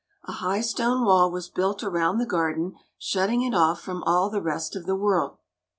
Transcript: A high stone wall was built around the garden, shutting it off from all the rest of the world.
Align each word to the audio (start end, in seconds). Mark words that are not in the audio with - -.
A 0.23 0.31
high 0.31 0.61
stone 0.61 1.05
wall 1.05 1.29
was 1.31 1.47
built 1.47 1.83
around 1.83 2.17
the 2.17 2.25
garden, 2.25 2.73
shutting 2.97 3.43
it 3.43 3.53
off 3.53 3.81
from 3.81 4.01
all 4.01 4.31
the 4.31 4.41
rest 4.41 4.75
of 4.75 4.87
the 4.87 4.95
world. 4.95 5.37